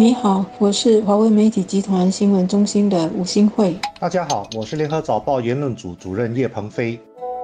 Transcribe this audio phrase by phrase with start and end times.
[0.00, 3.76] 你好，我是华为媒体集团新闻中心的吴新慧。
[3.98, 6.98] 大家好，我是联合早报言论组主任叶鹏飞。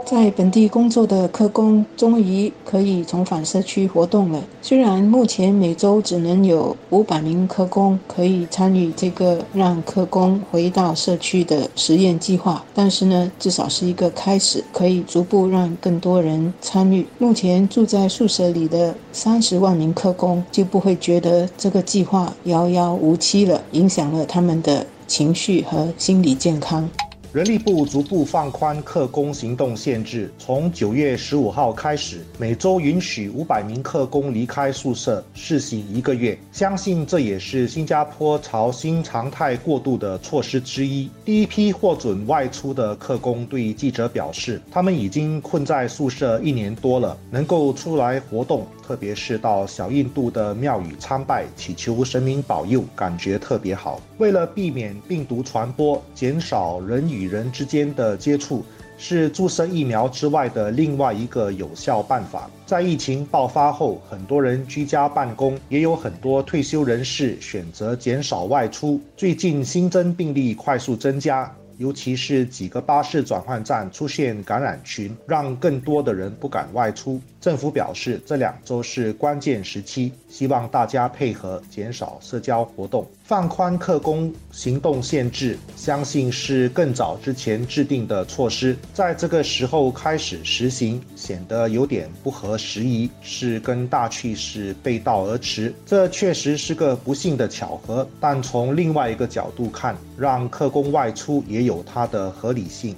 [0.07, 4.41] 在本地工作的科工终于可以重返社区活动了。
[4.63, 17.05] 虽然目前每周只能有五百名科工可以参与这个让科工回到社区的实验计划，但是呢，至少是一个开始，可以逐步让更多人参与。
[17.19, 26.89] 目前住在宿舍里的三十万名科工就不会觉得这个计划遥遥无期了，影响了他们的情绪和心理健康。
[27.37, 36.39] 人力部逐步放宽客工行动限制，从九月十五号开始，每周允许五百名客工离开宿舍试行一个月。
[36.51, 41.11] 相信这也是新加坡朝新常态过渡的措施之一。
[41.27, 54.01] 第一批获准外出的客工对记者表示，他们已经困在宿舍一年多了，能够出来活动，特别是到小印度的庙宇参拜，祈求神明保佑，感觉特别好。
[54.17, 58.65] 为了避免病毒传播，减少人与人之间的接触
[58.99, 62.51] 是注射疫苗之外的另外一个有效办法。
[62.65, 69.01] 在疫情爆发后，很多人居家办公，也有很多退休人士选择减少外出。
[69.17, 71.55] 最近新增病例快速增加。
[71.79, 77.21] 尤其是几个巴士转换站出现感染群，让更多的人不敢外出。
[77.39, 85.59] 政府表示，这两周是关键时期，希望大家配合，减少社交活动，放宽客工行动限制。
[85.87, 95.73] 相信是更早之前制定的措施，在这个时候开始实行，显得有点不合时宜，是跟大趋势背道而驰。
[95.87, 101.63] 这确实是个不幸的巧合，但从另外一个角度看，让客工外出也。
[101.63, 102.95] 有它的合理性。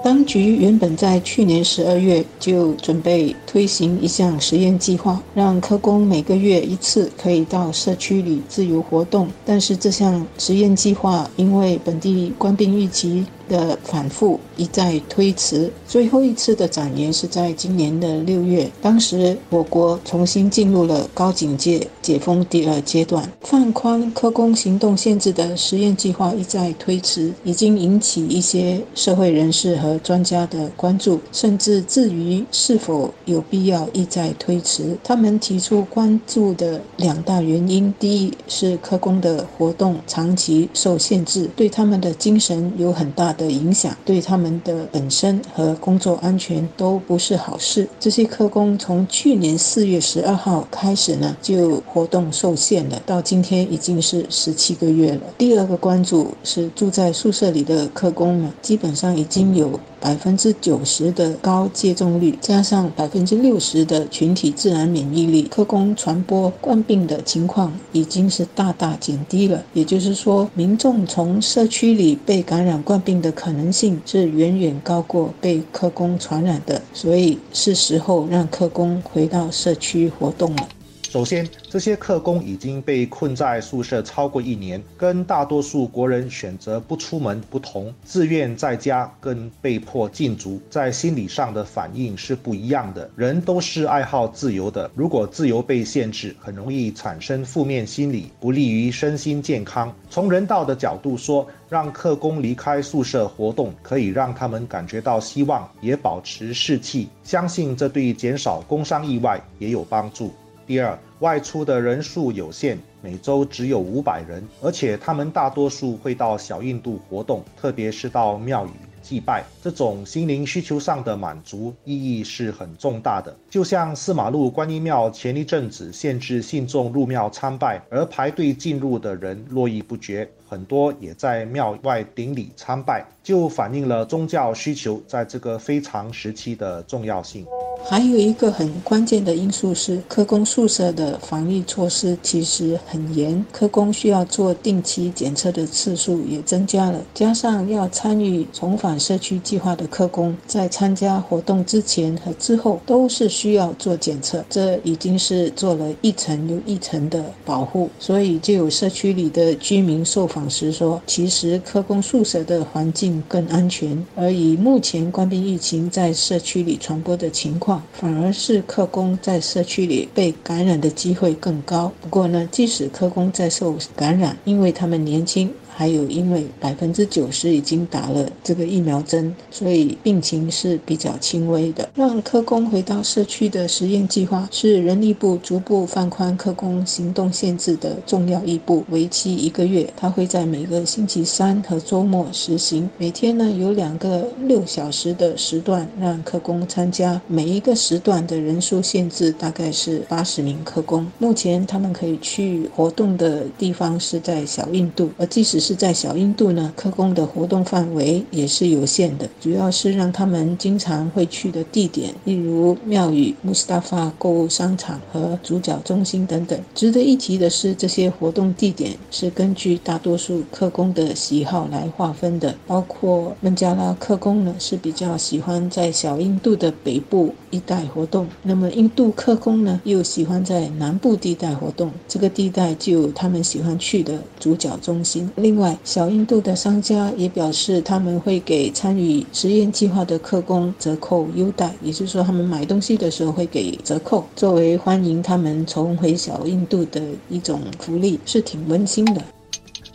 [0.00, 9.28] 当局原本在去年十二月就准备推行一项实验计划，让科工每个月一次可以到社区里自由活动。
[9.44, 13.26] 但是这项实验计划因为本地官兵遇袭。
[13.48, 18.70] 的反复一再推迟，最后一次的展延是在今年的六月。
[18.82, 34.96] 当时我国重新进入了高警戒解封第二阶段，放宽科工行动限制的实验计划一再推迟，已经引起一些社会人士和专家的关注，甚至至于是否有必要一再推迟。
[35.02, 43.34] 他们提出关注的两大原因：第一是科工的活动长期受限制，对他们的精神有很大。
[43.38, 47.88] 的影响对他们的本身和工作安全都不是好事。
[47.98, 55.22] 这些科工从去年四月十二号开始呢，就活动受限了，到今天已经是十七个月了。
[55.38, 59.80] 第二个关注是住在宿舍里的科工呢，基本上已经有。
[60.00, 69.60] 百分之九十的高接种率，加上百分之六十的群体自然免疫力，科工传播冠病的情况已经是大大减低了。
[69.72, 80.68] 也就是说，民众从社区里被感染冠病的可能性是远远高过被科工传染的，所以是时候让科工回到社区活动了。
[81.08, 93.10] 首先，这些客工已经被困在宿舍超过一年，跟大多数国人选择不出门不同，自愿在家跟被迫禁足，在心理上的反应是不一样的。
[93.16, 99.90] 人都是爱好自由的，如果自由被限制，很容易产生负面心理，不利于身心健康。
[100.10, 107.08] 从人道的角度说，让客工离开宿舍活动，可以让他们感觉到希望，也保持士气。
[107.24, 110.30] 相信这对减少工伤意外也有帮助。
[110.68, 118.70] 第二，外出的人数有限，每周只有五百人，而且他们大多数会到小印度活动，特别是到庙宇
[119.00, 119.42] 祭拜。
[119.62, 123.34] 这种心灵需求上的满足意义是很重大的。
[123.48, 137.46] 就像四马路观音庙前一阵子限制信众入庙参拜，而排队进入的人络绎不绝，很多也在庙外顶礼参拜，就反映了宗教需求在这个非常时期的重要性。
[137.84, 147.02] 还有一个很关键的因素是，科工宿舍的防疫措施其实很严，科工需要做定期检测的次数也增加了。
[147.14, 157.88] 加上要参与重返社区计划的科工，在参加活动之前和之后都是需要做检测，这已经是做了一层又一层的保护。
[157.98, 167.67] 所以就有社区里的居民受访时说，其实科工宿舍的环境更安全，而以目前关闭疫情在社区里传播的情况。
[167.92, 171.92] 反而是客工在社区里被感染的机会更高。
[172.00, 175.52] 不过呢，即使客工在受感染，因为他们年轻。
[175.78, 181.88] 还有因为百分之九十已经打了这个疫苗针，所以病情是比较轻微的。
[181.94, 189.88] 让科工回到社区的实验计划是人力部逐步放宽科工行动限制的重要一步，为期一个月。
[189.96, 201.06] 它会在每个星期三和周末实行，每天呢有两个六小时的时段让科工参加，每一个时段的人数限制大概是八十名科工。
[201.18, 216.58] 目前他们可以去活动的地方是在小印度，而即使是在小印度呢，科工的活动范围也是有限的，主要是让他们经常会去的地点，例如庙宇、穆斯塔法购物商场和主角中心等等。
[216.74, 235.30] 值得一提的是，这些活动地点是根据大多数科工的喜好来划分的，包括孟加拉科工呢是比较喜欢在小印度的北部一带活动，那么印度科工呢又喜欢在南部地带活动，这个地带就有他们喜欢去的主角中心。
[235.36, 249.22] 另外，小印度的商家也表示他们会给参与实验计划的客工折扣优待，也就是说他们买东西的时候会给折扣，作为欢迎他们重回小印度的一种福利，是挺温馨的。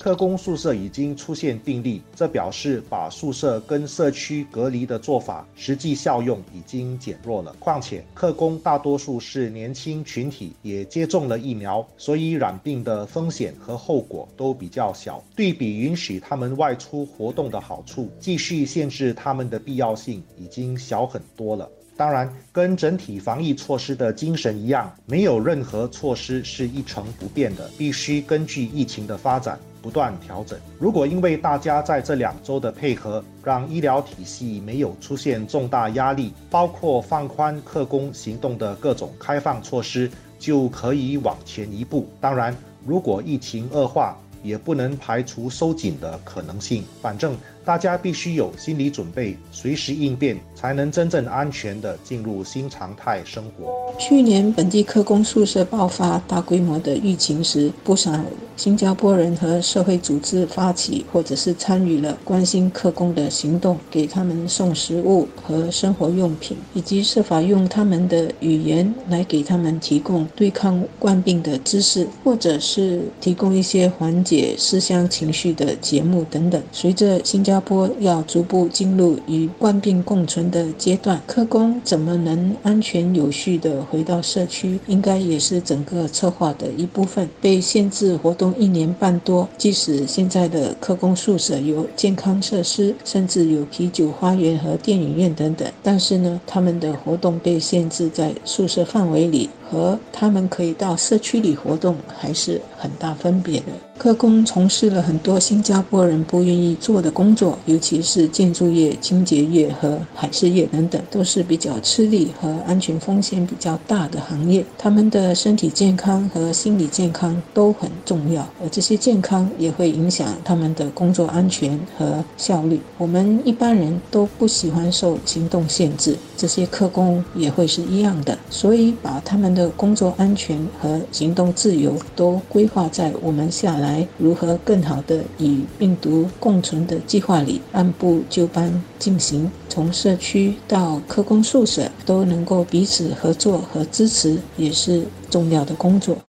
[0.03, 7.55] 特工宿舍已经出现病例，这表示把宿舍跟社区隔离的做法实际效用已经减弱了。
[7.57, 15.23] 况且，特工大多数是年轻群体，也接种了疫苗，所以染病的风险和后果都比较小。
[15.37, 21.69] 对比允许他们外出活动的好处，继续限制他们的必要性已经小很多了。
[21.95, 29.57] 当然，跟整体防疫措施的精神一样，没有任何措施是一成不变的，必须根据疫情的发展。
[29.83, 30.57] 不断调整。
[30.79, 40.09] 如果因为大家在这两周的配合，让医疗体系没有出现重大压力，包括放宽客工行动的各种开放措施，
[40.39, 42.07] 就可以往前一步。
[42.21, 46.83] 当然，如果疫情恶化，也不能排除收紧的可能性。
[47.01, 47.35] 反正。
[47.65, 53.93] 大家必须有心理准备，随时应变，才能真正安全地进入新常态生活。
[53.97, 58.11] 去年本地科工宿舍爆发大规模的疫情时，不少
[58.57, 76.61] 新加坡人和社会组织发起或者是参与了关心科工的行动，给他们送食物和生活用品，以及设法用他们的语言来给他们提供对抗冠病的知识，或者是提供一些缓解思乡情绪的节目等等。
[76.71, 87.29] 随着新加加坡要逐步进入与冠病共存的阶段，科工怎么能安全有序地回到社区，应该也是整个策划的一部分。
[87.39, 99.47] 被限制活动一年半多，即使现在的科工宿舍有健康设施，甚至有啤酒花园和电影院等等，但是呢，他们的活动被限制在宿舍范围里。
[99.73, 103.65] 和他们可以到社区里活动还是很大分别的。
[103.97, 114.65] 科工从事了很多新加坡人不愿意做的工作，尤其是建筑业、清洁业和海事业等等，都是比较吃力和安全风险比较大的行业。
[114.77, 122.79] 他们的身体健康和心理健康都很重要，而这些健康也会影响他们的工作安全和效率。
[122.97, 129.63] 我们一般人都不喜欢受行动限制，这些科工也会是一样的，所以把他们的。
[129.75, 139.51] 工作安全和行动自由都规划在我们下来如何更好的与病毒共存的计划里，按部就班进行。
[139.67, 146.17] 从社区到科工宿舍都能够彼此合作和支持，也是重要的工作。